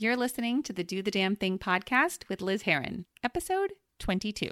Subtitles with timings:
[0.00, 4.48] You're listening to the Do the Damn Thing podcast with Liz Heron, episode 22.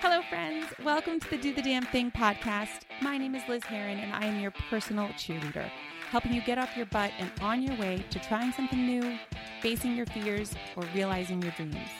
[0.00, 0.66] Hello, friends.
[0.84, 2.82] Welcome to the Do the Damn Thing podcast.
[3.02, 5.68] My name is Liz Heron, and I am your personal cheerleader,
[6.10, 9.18] helping you get off your butt and on your way to trying something new,
[9.60, 11.90] facing your fears, or realizing your dreams.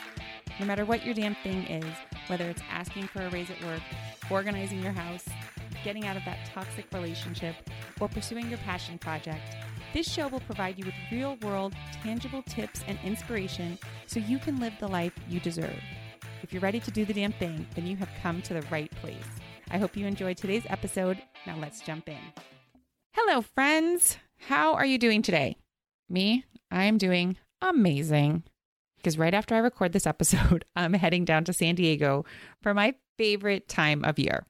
[0.61, 1.93] No matter what your damn thing is,
[2.29, 3.83] whether it's asking for a raise at work,
[4.30, 5.25] organizing your house,
[5.87, 7.55] getting out of that toxic relationship,
[8.00, 9.57] or pursuing your passion project,
[9.95, 14.59] this show will provide you with real world, tangible tips and inspiration so you can
[14.59, 15.80] live the life you deserve.
[16.43, 18.91] If you're ready to do the damn thing, then you have come to the right
[18.96, 19.29] place.
[19.70, 21.23] I hope you enjoyed today's episode.
[21.46, 22.18] Now let's jump in.
[23.12, 24.18] Hello, friends.
[24.48, 25.57] How are you doing today?
[26.10, 28.43] Me, I am doing amazing.
[28.96, 32.24] Because right after I record this episode, I'm heading down to San Diego
[32.60, 34.46] for my favorite time of year.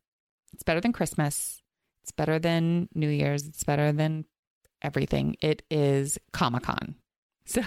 [0.56, 1.60] It's better than Christmas.
[2.02, 3.46] It's better than New Year's.
[3.46, 4.24] It's better than
[4.80, 5.37] everything.
[5.42, 6.96] It is Comic Con.
[7.48, 7.62] So,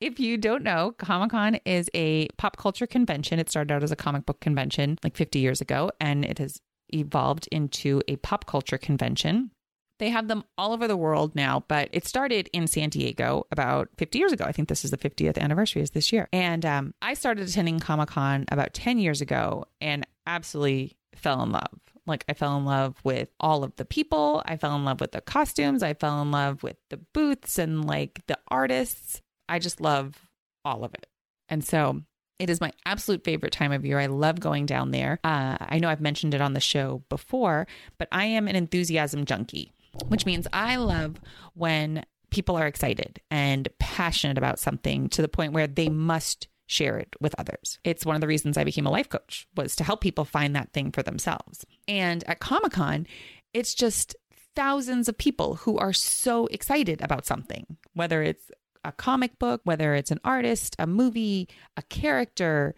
[0.00, 3.38] if you don't know, Comic Con is a pop culture convention.
[3.38, 6.60] It started out as a comic book convention like 50 years ago, and it has
[6.88, 9.52] evolved into a pop culture convention.
[10.00, 13.90] They have them all over the world now, but it started in San Diego about
[13.98, 14.46] 50 years ago.
[14.46, 16.28] I think this is the 50th anniversary is this year.
[16.32, 21.52] And um, I started attending Comic Con about 10 years ago and absolutely fell in
[21.52, 21.78] love.
[22.06, 24.42] Like I fell in love with all of the people.
[24.44, 25.82] I fell in love with the costumes.
[25.82, 29.20] I fell in love with the booths and like the artists.
[29.48, 30.28] I just love
[30.64, 31.06] all of it.
[31.48, 32.02] And so
[32.38, 34.00] it is my absolute favorite time of year.
[34.00, 35.20] I love going down there.
[35.22, 39.24] Uh, I know I've mentioned it on the show before, but I am an enthusiasm
[39.24, 39.72] junkie,
[40.08, 41.20] which means I love
[41.54, 46.98] when people are excited and passionate about something to the point where they must share
[46.98, 47.78] it with others.
[47.84, 50.56] It's one of the reasons I became a life coach was to help people find
[50.56, 51.64] that thing for themselves.
[51.86, 53.06] And at Comic-Con,
[53.52, 54.16] it's just
[54.56, 58.50] thousands of people who are so excited about something, whether it's
[58.84, 62.74] a comic book, whether it's an artist, a movie, a character,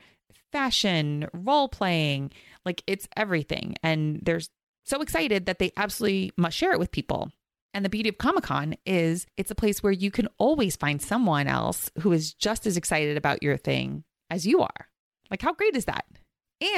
[0.53, 2.31] fashion, role playing,
[2.65, 3.75] like it's everything.
[3.83, 4.41] And they're
[4.85, 7.31] so excited that they absolutely must share it with people.
[7.75, 11.03] And the beauty of Comic Con is it's a place where you can always find
[11.03, 14.89] someone else who is just as excited about your thing as you are.
[15.29, 16.07] Like, how great is that?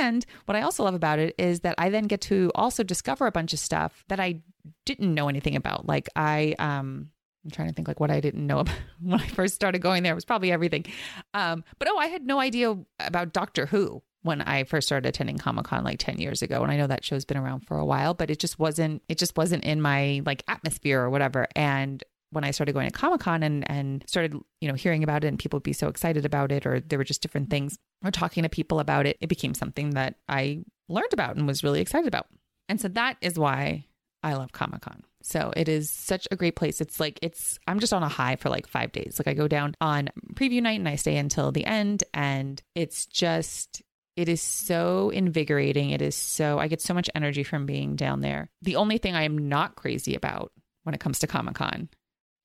[0.01, 3.27] And what I also love about it is that I then get to also discover
[3.27, 4.41] a bunch of stuff that I
[4.87, 5.87] didn't know anything about.
[5.87, 7.11] Like, I, um,
[7.45, 10.03] I'm trying to think like what I didn't know about when I first started going
[10.03, 10.87] there it was probably everything.
[11.35, 15.39] Um, but oh, I had no idea about Doctor Who when I first started attending
[15.39, 16.63] Comic Con like 10 years ago.
[16.63, 19.19] And I know that show's been around for a while, but it just wasn't, it
[19.19, 21.47] just wasn't in my like atmosphere or whatever.
[21.55, 25.25] And when I started going to Comic Con and, and started, you know, hearing about
[25.25, 27.79] it and people would be so excited about it, or there were just different things
[28.05, 31.63] or talking to people about it, it became something that I learned about and was
[31.63, 32.27] really excited about.
[32.69, 33.87] And so that is why
[34.25, 35.05] I love Comic Con.
[35.23, 36.81] So it is such a great place.
[36.81, 39.19] It's like, it's, I'm just on a high for like five days.
[39.19, 42.05] Like I go down on preview night and I stay until the end.
[42.13, 43.83] And it's just,
[44.17, 45.91] it is so invigorating.
[45.91, 48.49] It is so, I get so much energy from being down there.
[48.63, 50.53] The only thing I am not crazy about
[50.85, 51.89] when it comes to Comic Con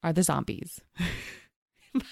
[0.03, 0.81] are the zombies.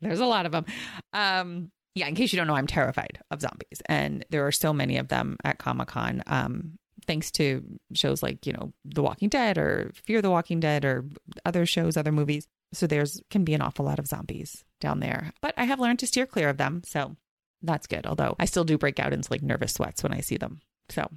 [0.00, 0.66] There's a lot of them.
[1.12, 3.82] Um, yeah, in case you don't know, I'm terrified of zombies.
[3.86, 6.22] And there are so many of them at Comic Con.
[6.28, 7.64] Um, thanks to
[7.94, 11.04] shows like, you know, The Walking Dead or Fear the Walking Dead or
[11.44, 12.46] other shows, other movies.
[12.72, 15.32] So there's can be an awful lot of zombies down there.
[15.40, 16.82] But I have learned to steer clear of them.
[16.84, 17.16] So
[17.62, 18.06] that's good.
[18.06, 20.60] Although I still do break out into like nervous sweats when I see them.
[20.88, 21.10] So, all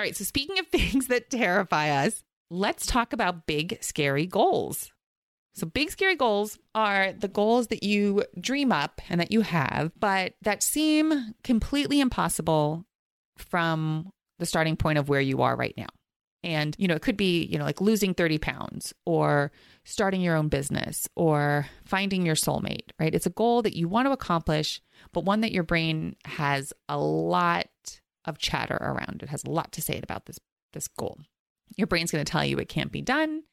[0.00, 0.16] right.
[0.16, 4.90] So, speaking of things that terrify us, let's talk about big, scary goals.
[5.54, 9.92] So, big, scary goals are the goals that you dream up and that you have,
[9.98, 12.84] but that seem completely impossible
[13.38, 15.86] from the starting point of where you are right now.
[16.44, 19.50] And, you know, it could be, you know, like losing 30 pounds or
[19.84, 23.14] starting your own business or finding your soulmate, right?
[23.14, 24.82] It's a goal that you want to accomplish,
[25.14, 27.68] but one that your brain has a lot
[28.26, 29.20] of chatter around.
[29.22, 30.38] It has a lot to say about this
[30.74, 31.18] this goal.
[31.76, 33.44] Your brain's going to tell you it can't be done.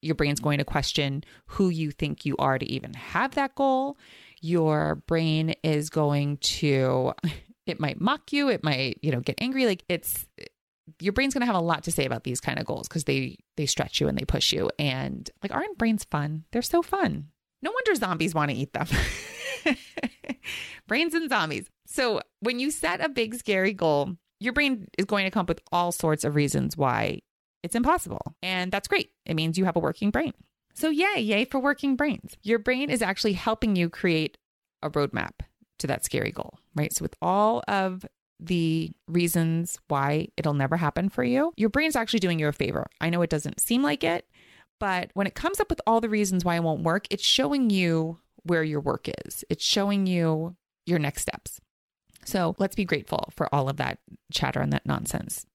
[0.00, 3.98] Your brain's going to question who you think you are to even have that goal.
[4.40, 7.12] Your brain is going to
[7.66, 10.26] it might mock you, it might, you know, get angry like it's
[11.00, 13.04] your brain's going to have a lot to say about these kind of goals because
[13.04, 14.70] they they stretch you and they push you.
[14.78, 16.44] And like aren't brains fun?
[16.52, 17.28] They're so fun.
[17.62, 18.86] No wonder zombies want to eat them.
[20.86, 21.68] Brains and zombies.
[21.86, 25.48] So when you set a big scary goal your brain is going to come up
[25.48, 27.20] with all sorts of reasons why
[27.62, 28.34] it's impossible.
[28.42, 29.10] And that's great.
[29.24, 30.34] It means you have a working brain.
[30.74, 32.36] So yay yay for working brains.
[32.42, 34.36] Your brain is actually helping you create
[34.82, 35.32] a roadmap
[35.78, 36.92] to that scary goal right?
[36.92, 38.06] So with all of
[38.38, 42.86] the reasons why it'll never happen for you, your brain's actually doing you a favor.
[43.00, 44.26] I know it doesn't seem like it,
[44.78, 47.70] But when it comes up with all the reasons why it won't work, it's showing
[47.70, 49.44] you where your work is.
[49.48, 51.60] It's showing you your next steps.
[52.24, 53.98] So let's be grateful for all of that
[54.32, 55.46] chatter and that nonsense.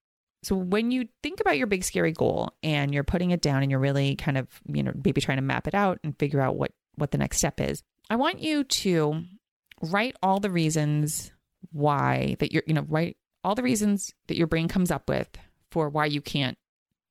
[0.44, 3.70] So when you think about your big scary goal and you're putting it down and
[3.70, 6.56] you're really kind of, you know, maybe trying to map it out and figure out
[6.56, 9.24] what what the next step is, I want you to
[9.82, 11.32] write all the reasons
[11.72, 15.30] why that you're, you know, write all the reasons that your brain comes up with
[15.72, 16.58] for why you can't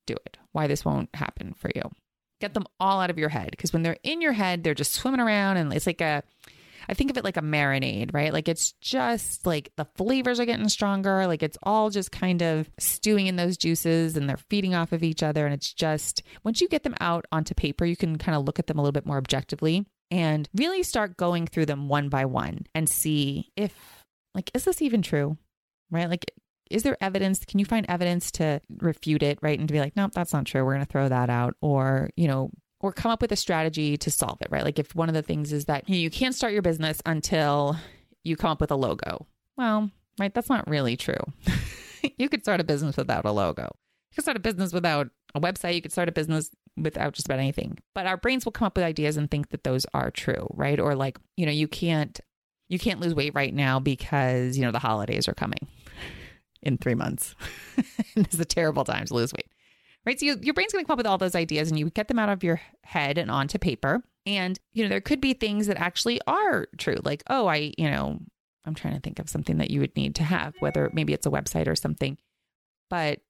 [0.06, 1.82] do it, why this won't happen for you.
[2.40, 4.92] Get them all out of your head because when they're in your head, they're just
[4.92, 6.22] swimming around and it's like a
[6.88, 8.32] I think of it like a marinade, right?
[8.32, 11.26] Like it's just like the flavors are getting stronger.
[11.26, 15.04] Like it's all just kind of stewing in those juices and they're feeding off of
[15.04, 15.44] each other.
[15.44, 18.58] And it's just, once you get them out onto paper, you can kind of look
[18.58, 22.24] at them a little bit more objectively and really start going through them one by
[22.24, 23.99] one and see if,
[24.34, 25.36] like, is this even true?
[25.90, 26.08] Right?
[26.08, 26.30] Like,
[26.70, 27.44] is there evidence?
[27.44, 29.58] Can you find evidence to refute it, right?
[29.58, 30.64] And to be like, nope, that's not true.
[30.64, 31.56] We're going to throw that out.
[31.60, 32.50] Or, you know,
[32.80, 34.64] or come up with a strategy to solve it, right?
[34.64, 37.76] Like if one of the things is that you can't start your business until
[38.24, 39.26] you come up with a logo.
[39.56, 41.20] Well, right, that's not really true.
[42.18, 43.64] you could start a business without a logo.
[43.64, 45.74] You could start a business without a website.
[45.74, 47.78] You could start a business without just about anything.
[47.94, 50.80] But our brains will come up with ideas and think that those are true, right?
[50.80, 52.18] Or like, you know, you can't
[52.70, 55.68] you can't lose weight right now because, you know, the holidays are coming
[56.62, 57.34] in 3 months.
[58.16, 59.50] it's a terrible time to lose weight
[60.06, 60.18] right?
[60.18, 62.08] So you, your brain's going to come up with all those ideas and you get
[62.08, 64.02] them out of your head and onto paper.
[64.26, 66.96] And, you know, there could be things that actually are true.
[67.04, 68.18] Like, oh, I, you know,
[68.64, 71.26] I'm trying to think of something that you would need to have, whether maybe it's
[71.26, 72.18] a website or something.
[72.88, 73.20] But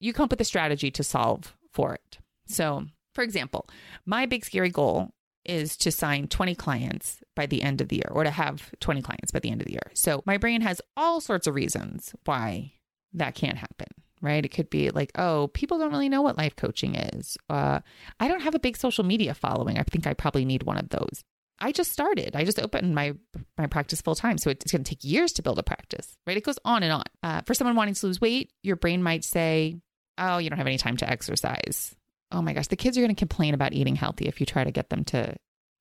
[0.00, 2.18] you come up with a strategy to solve for it.
[2.46, 3.68] So, for example,
[4.04, 5.13] my big scary goal
[5.44, 9.02] is to sign 20 clients by the end of the year or to have 20
[9.02, 9.90] clients by the end of the year.
[9.94, 12.72] So, my brain has all sorts of reasons why
[13.12, 13.88] that can't happen
[14.24, 14.44] right?
[14.44, 17.36] It could be like, oh, people don't really know what life coaching is.
[17.50, 17.80] Uh,
[18.18, 19.78] I don't have a big social media following.
[19.78, 21.22] I think I probably need one of those.
[21.60, 22.34] I just started.
[22.34, 23.14] I just opened my
[23.56, 26.36] my practice full time, so it's going to take years to build a practice, right?
[26.36, 27.04] It goes on and on.
[27.22, 29.76] Uh, for someone wanting to lose weight, your brain might say,
[30.18, 31.94] "Oh, you don't have any time to exercise."
[32.34, 34.64] Oh my gosh, the kids are going to complain about eating healthy if you try
[34.64, 35.36] to get them to,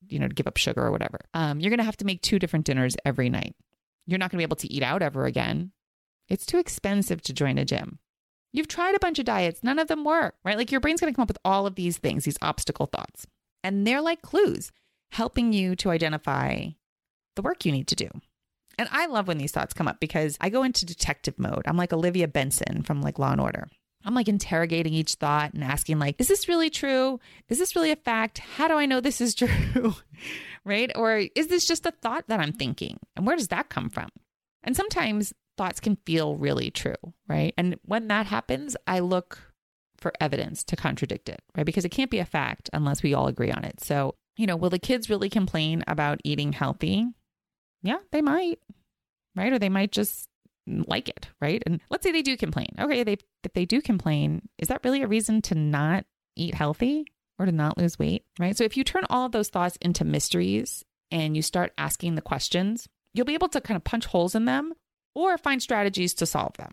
[0.07, 1.19] you know, give up sugar or whatever.
[1.33, 3.55] Um, you're going to have to make two different dinners every night.
[4.05, 5.71] You're not going to be able to eat out ever again.
[6.29, 7.97] It's too expensive to join a gym.
[8.51, 10.57] You've tried a bunch of diets, none of them work, right?
[10.57, 13.25] Like your brain's going to come up with all of these things, these obstacle thoughts.
[13.63, 14.71] And they're like clues,
[15.11, 16.67] helping you to identify
[17.35, 18.09] the work you need to do.
[18.77, 21.63] And I love when these thoughts come up because I go into detective mode.
[21.65, 23.69] I'm like Olivia Benson from like Law and Order.
[24.05, 27.19] I'm like interrogating each thought and asking like, is this really true?
[27.49, 28.39] Is this really a fact?
[28.39, 29.95] How do I know this is true?
[30.65, 30.91] right?
[30.95, 32.99] Or is this just a thought that I'm thinking?
[33.15, 34.09] And where does that come from?
[34.63, 36.95] And sometimes thoughts can feel really true,
[37.27, 37.53] right?
[37.57, 39.53] And when that happens, I look
[39.97, 41.65] for evidence to contradict it, right?
[41.65, 43.81] Because it can't be a fact unless we all agree on it.
[43.81, 47.07] So, you know, will the kids really complain about eating healthy?
[47.81, 48.59] Yeah, they might,
[49.35, 49.53] right?
[49.53, 50.27] Or they might just
[50.67, 51.61] like it, right?
[51.65, 52.69] And let's say they do complain.
[52.79, 56.05] Okay, they if they do complain, is that really a reason to not
[56.35, 57.05] eat healthy
[57.39, 58.55] or to not lose weight, right?
[58.55, 62.21] So if you turn all of those thoughts into mysteries and you start asking the
[62.21, 64.73] questions, you'll be able to kind of punch holes in them
[65.15, 66.71] or find strategies to solve them.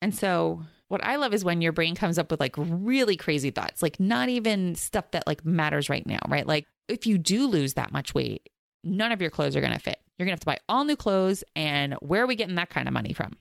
[0.00, 3.50] And so what I love is when your brain comes up with like really crazy
[3.50, 6.46] thoughts, like not even stuff that like matters right now, right?
[6.46, 8.50] Like if you do lose that much weight,
[8.84, 10.01] none of your clothes are going to fit.
[10.18, 12.70] You're going to have to buy all new clothes and where are we getting that
[12.70, 13.32] kind of money from?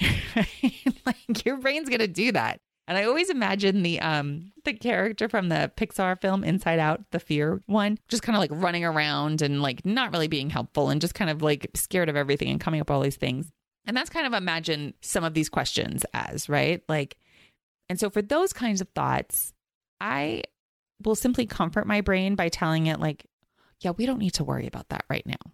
[1.06, 2.60] like your brain's going to do that.
[2.88, 7.18] And I always imagine the um the character from the Pixar film Inside Out, the
[7.18, 11.00] fear one, just kind of like running around and like not really being helpful and
[11.00, 13.50] just kind of like scared of everything and coming up with all these things.
[13.86, 16.82] And that's kind of imagine some of these questions as, right?
[16.88, 17.16] Like
[17.88, 19.52] and so for those kinds of thoughts,
[20.00, 20.42] I
[21.02, 23.26] will simply comfort my brain by telling it like,
[23.80, 25.52] yeah, we don't need to worry about that right now.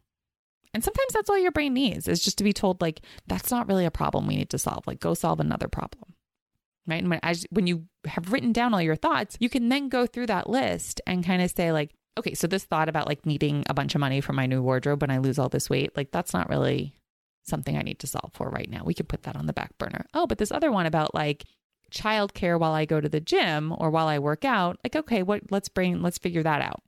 [0.75, 3.69] And sometimes that's all your brain needs is just to be told like that's not
[3.69, 4.87] really a problem we need to solve.
[4.87, 6.15] Like go solve another problem
[6.87, 7.01] right?
[7.01, 10.07] And when, as, when you have written down all your thoughts, you can then go
[10.07, 13.65] through that list and kind of say, like, okay, so this thought about like needing
[13.69, 16.11] a bunch of money for my new wardrobe when I lose all this weight, like,
[16.11, 16.95] that's not really
[17.45, 18.83] something I need to solve for right now.
[18.85, 20.07] We could put that on the back burner.
[20.15, 21.45] Oh, but this other one about like
[21.91, 25.51] childcare while I go to the gym or while I work out, like, okay, what,
[25.51, 26.83] let's brain, let's figure that out.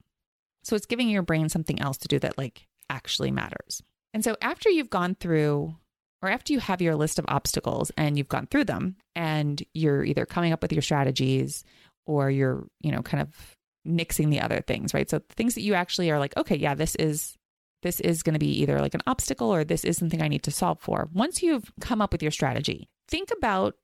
[0.63, 3.83] So it's giving your brain something else to do that like actually matters.
[4.13, 5.75] And so after you've gone through
[6.23, 10.05] or after you have your list of obstacles and you've gone through them and you're
[10.05, 11.65] either coming up with your strategies
[12.07, 15.09] or you're, you know, kind of nixing the other things, right?
[15.11, 17.37] So things that you actually are like, okay, yeah, this is
[17.83, 20.45] this is going to be either like an obstacle or this is something I need
[20.45, 21.11] to solve for.
[21.13, 23.75] Once you've come up with your strategy, think about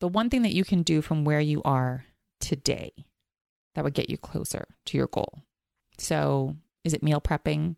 [0.00, 2.06] the one thing that you can do from where you are
[2.40, 2.92] today
[3.74, 5.42] that would get you closer to your goal.
[5.98, 7.76] So, is it meal prepping?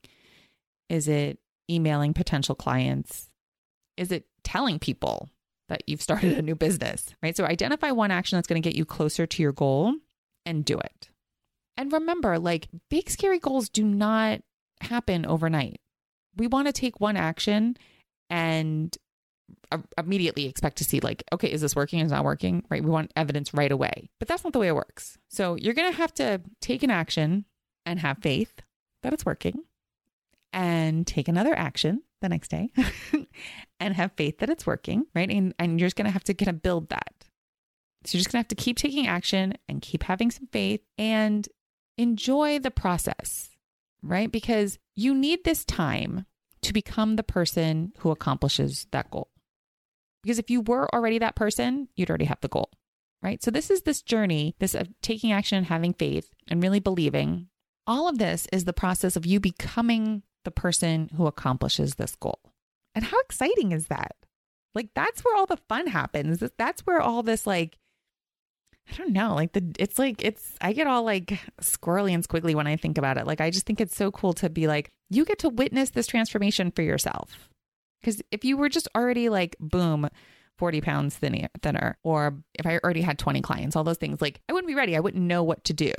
[0.89, 1.39] Is it
[1.71, 3.29] emailing potential clients?
[3.97, 5.29] Is it telling people
[5.69, 7.37] that you've started a new business, right?
[7.37, 9.95] So, identify one action that's going to get you closer to your goal
[10.47, 11.11] and do it.
[11.77, 14.41] And remember, like big, scary goals do not
[14.81, 15.81] happen overnight.
[16.37, 17.77] We want to take one action
[18.31, 18.97] and
[19.97, 23.11] immediately expect to see like okay is this working is not working right we want
[23.17, 26.13] evidence right away but that's not the way it works so you're going to have
[26.13, 27.45] to take an action
[27.87, 28.61] and have faith
[29.03, 29.63] that it's working
[30.53, 32.71] and take another action the next day
[33.81, 35.31] and have faith that it's working, right?
[35.31, 37.13] And, and you're just going to have to kind of build that.
[38.05, 40.81] So you're just going to have to keep taking action and keep having some faith
[40.97, 41.49] and
[41.97, 43.51] enjoy the process,
[44.03, 44.31] right?
[44.31, 46.25] Because you need this time
[46.63, 49.29] to become the person who accomplishes that goal.
[50.23, 52.71] Because if you were already that person, you'd already have the goal,
[53.23, 53.43] right?
[53.43, 57.49] So this is this journey, this of taking action and having faith and really believing.
[57.87, 62.41] All of this is the process of you becoming the person who accomplishes this goal.
[62.95, 64.17] And how exciting is that?
[64.75, 66.43] Like that's where all the fun happens.
[66.57, 67.77] That's where all this like
[68.91, 72.55] I don't know, like the it's like it's I get all like squirrely and squiggly
[72.55, 73.27] when I think about it.
[73.27, 76.07] Like I just think it's so cool to be like you get to witness this
[76.07, 77.51] transformation for yourself.
[78.03, 80.09] Cuz if you were just already like boom
[80.57, 84.41] 40 pounds thinner, thinner or if I already had 20 clients, all those things, like
[84.49, 84.97] I wouldn't be ready.
[84.97, 85.93] I wouldn't know what to do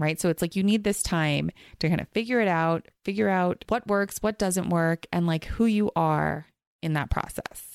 [0.00, 0.20] right?
[0.20, 3.64] So it's like you need this time to kind of figure it out, figure out
[3.68, 6.46] what works, what doesn't work, and like who you are
[6.82, 7.70] in that process.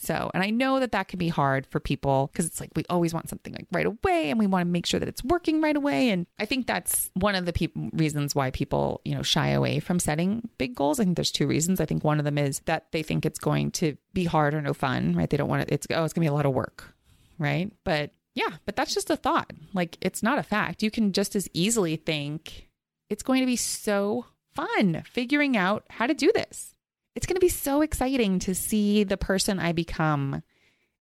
[0.00, 2.84] So, and I know that that can be hard for people because it's like we
[2.88, 5.60] always want something like right away and we want to make sure that it's working
[5.60, 6.10] right away.
[6.10, 9.80] And I think that's one of the pe- reasons why people, you know, shy away
[9.80, 11.00] from setting big goals.
[11.00, 11.80] I think there's two reasons.
[11.80, 14.62] I think one of them is that they think it's going to be hard or
[14.62, 15.28] no fun, right?
[15.28, 16.94] They don't want it, it's, oh, it's going to be a lot of work,
[17.36, 17.72] right?
[17.82, 19.50] But yeah, but that's just a thought.
[19.74, 20.84] Like it's not a fact.
[20.84, 22.68] You can just as easily think
[23.10, 26.76] it's going to be so fun figuring out how to do this.
[27.16, 30.44] It's going to be so exciting to see the person I become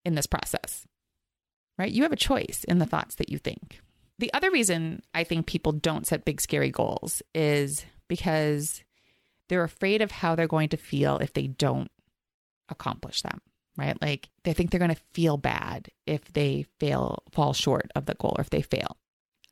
[0.03, 0.87] in this process.
[1.77, 1.91] Right?
[1.91, 3.81] You have a choice in the thoughts that you think.
[4.17, 8.83] The other reason I think people don't set big, scary goals is because
[9.47, 11.91] they're afraid of how they're going to feel if they don't
[12.67, 13.41] accomplish them
[13.77, 13.99] right?
[14.01, 18.15] Like they think they're going to feel bad if they fail, fall short of the
[18.15, 18.97] goal or if they fail.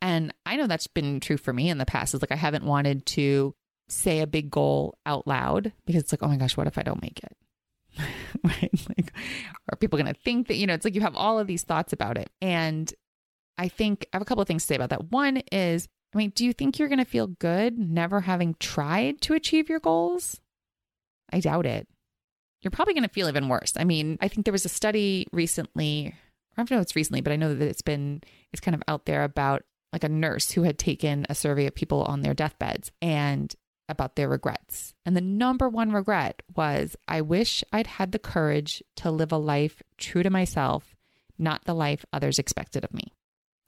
[0.02, 2.14] And I know that's been true for me in the past.
[2.14, 3.54] Is like I haven't wanted to
[3.88, 6.82] say a big goal out loud because it's like, oh my gosh, what if I
[6.82, 7.36] don't make it?
[8.44, 8.86] right?
[8.96, 9.12] Like,
[9.72, 11.62] are people going to think that, you know, it's like you have all of these
[11.62, 12.30] thoughts about it.
[12.42, 12.92] And
[13.56, 15.10] I think I have a couple of things to say about that.
[15.10, 19.20] One is, I mean, do you think you're going to feel good never having tried
[19.22, 20.40] to achieve your goals?
[21.32, 21.88] I doubt it
[22.66, 23.74] you're probably going to feel even worse.
[23.76, 26.12] I mean, I think there was a study recently,
[26.56, 28.82] I don't know if it's recently, but I know that it's been, it's kind of
[28.88, 32.34] out there about like a nurse who had taken a survey of people on their
[32.34, 33.54] deathbeds and
[33.88, 34.94] about their regrets.
[35.04, 39.38] And the number one regret was I wish I'd had the courage to live a
[39.38, 40.96] life true to myself,
[41.38, 43.12] not the life others expected of me.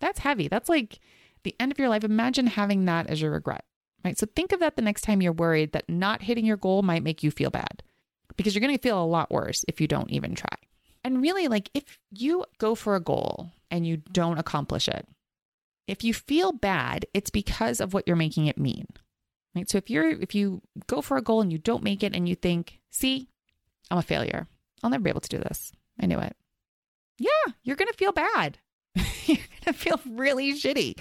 [0.00, 0.48] That's heavy.
[0.48, 0.98] That's like
[1.44, 2.02] the end of your life.
[2.02, 3.64] Imagine having that as your regret,
[4.04, 4.18] right?
[4.18, 7.04] So think of that the next time you're worried that not hitting your goal might
[7.04, 7.84] make you feel bad
[8.38, 10.56] because you're going to feel a lot worse if you don't even try.
[11.04, 15.06] And really, like if you go for a goal and you don't accomplish it,
[15.86, 18.86] if you feel bad, it's because of what you're making it mean.
[19.54, 19.68] Right?
[19.68, 22.28] So if you're if you go for a goal and you don't make it and
[22.28, 23.28] you think, "See,
[23.90, 24.46] I'm a failure.
[24.82, 26.36] I'll never be able to do this." I knew it.
[27.18, 28.58] Yeah, you're going to feel bad.
[29.26, 30.98] you're going to feel really shitty.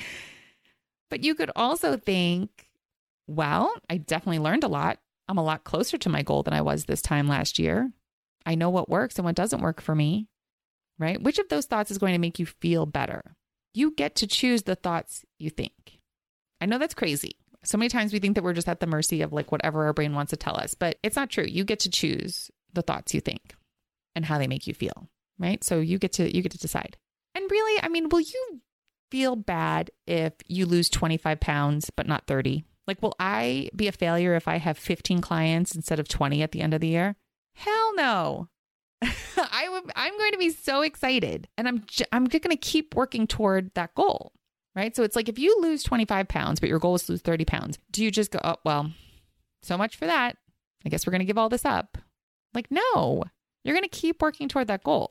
[1.10, 2.70] But you could also think,
[3.27, 5.00] "Well, I definitely learned a lot.
[5.28, 7.92] I'm a lot closer to my goal than I was this time last year.
[8.46, 10.28] I know what works and what doesn't work for me,
[10.98, 11.22] right?
[11.22, 13.36] Which of those thoughts is going to make you feel better?
[13.74, 16.00] You get to choose the thoughts you think.
[16.62, 17.38] I know that's crazy.
[17.64, 19.94] So many times we think that we're just at the mercy of like whatever our
[19.94, 21.44] brain wants to tell us, but it's not true.
[21.44, 23.56] You get to choose the thoughts you think
[24.16, 25.64] and how they make you feel, right?
[25.64, 26.98] So you get to you get to decide.
[27.36, 28.62] And really, I mean, will you
[29.12, 32.64] feel bad if you lose 25 pounds but not 30?
[32.88, 36.51] Like, will I be a failure if I have 15 clients instead of 20 at
[36.51, 37.15] the end of the year?
[37.56, 38.50] Hell no.
[39.01, 42.96] I w- I'm going to be so excited and I'm, I'm just going to keep
[42.96, 44.32] working toward that goal.
[44.75, 44.96] Right.
[44.96, 47.46] So it's like if you lose 25 pounds, but your goal is to lose 30
[47.46, 48.91] pounds, do you just go, oh, well,
[49.63, 50.38] so much for that.
[50.86, 51.98] I guess we're going to give all this up.
[52.53, 53.24] Like, no,
[53.63, 55.10] you're going to keep working toward that goal.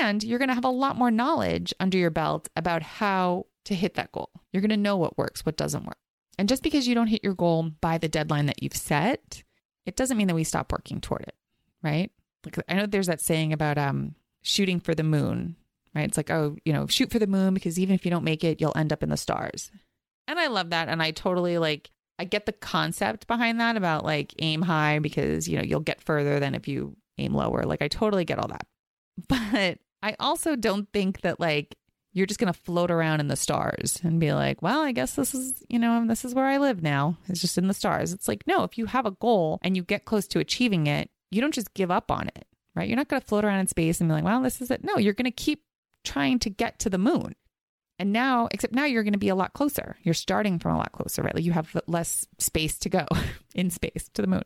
[0.00, 3.74] And you're going to have a lot more knowledge under your belt about how to
[3.74, 4.30] hit that goal.
[4.52, 5.98] You're going to know what works, what doesn't work.
[6.38, 9.42] And just because you don't hit your goal by the deadline that you've set,
[9.84, 11.34] it doesn't mean that we stop working toward it,
[11.82, 12.10] right?
[12.44, 15.56] Like I know there's that saying about um shooting for the moon,
[15.94, 16.06] right?
[16.06, 18.44] It's like, oh, you know, shoot for the moon because even if you don't make
[18.44, 19.70] it, you'll end up in the stars.
[20.26, 20.88] And I love that.
[20.88, 25.48] And I totally like, I get the concept behind that about like aim high because,
[25.48, 27.62] you know, you'll get further than if you aim lower.
[27.62, 28.66] Like, I totally get all that.
[29.28, 31.76] But I also don't think that like
[32.12, 35.14] you're just going to float around in the stars and be like, well, I guess
[35.14, 37.16] this is, you know, this is where I live now.
[37.28, 38.12] It's just in the stars.
[38.12, 41.10] It's like, no, if you have a goal and you get close to achieving it,
[41.30, 42.88] you don't just give up on it, right?
[42.88, 44.82] You're not going to float around in space and be like, well, this is it.
[44.82, 45.62] No, you're going to keep
[46.04, 47.34] trying to get to the moon.
[47.98, 49.96] And now, except now you're going to be a lot closer.
[50.02, 51.34] You're starting from a lot closer, right?
[51.34, 53.06] Like you have less space to go
[53.54, 54.44] in space to the moon.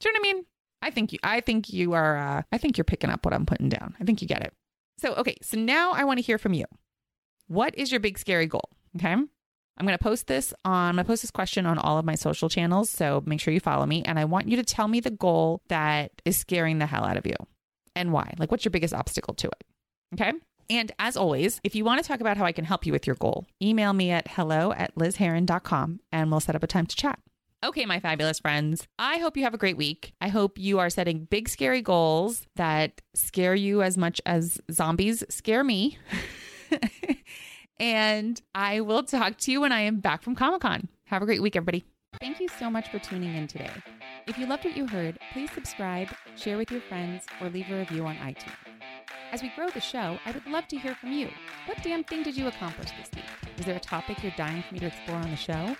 [0.00, 0.44] Do you know what I mean?
[0.82, 3.46] I think you, I think you are, uh, I think you're picking up what I'm
[3.46, 3.94] putting down.
[4.00, 4.52] I think you get it.
[4.98, 5.36] So, okay.
[5.42, 6.64] So now I want to hear from you.
[7.46, 8.68] What is your big scary goal?
[8.96, 9.12] Okay.
[9.76, 12.04] I'm going to post this on, I'm going to post this question on all of
[12.04, 12.88] my social channels.
[12.90, 14.02] So make sure you follow me.
[14.04, 17.16] And I want you to tell me the goal that is scaring the hell out
[17.16, 17.34] of you
[17.96, 18.34] and why.
[18.38, 19.64] Like, what's your biggest obstacle to it?
[20.14, 20.32] Okay.
[20.70, 23.06] And as always, if you want to talk about how I can help you with
[23.06, 26.96] your goal, email me at hello at lizherron.com and we'll set up a time to
[26.96, 27.18] chat.
[27.64, 30.12] Okay, my fabulous friends, I hope you have a great week.
[30.20, 35.24] I hope you are setting big, scary goals that scare you as much as zombies
[35.30, 35.98] scare me.
[37.80, 40.88] and I will talk to you when I am back from Comic Con.
[41.06, 41.84] Have a great week, everybody.
[42.20, 43.70] Thank you so much for tuning in today.
[44.26, 47.78] If you loved what you heard, please subscribe, share with your friends, or leave a
[47.78, 48.56] review on iTunes.
[49.32, 51.28] As we grow the show, I would love to hear from you.
[51.66, 53.24] What damn thing did you accomplish this week?
[53.58, 55.76] Is there a topic you're dying for me to explore on the show?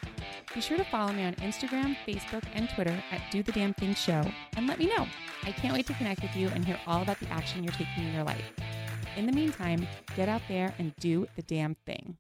[0.53, 3.95] Be sure to follow me on Instagram, Facebook, and Twitter at Do the Damn Thing
[3.95, 4.25] Show
[4.57, 5.07] and let me know.
[5.45, 8.05] I can't wait to connect with you and hear all about the action you're taking
[8.07, 8.43] in your life.
[9.17, 12.19] In the meantime, get out there and do the damn thing.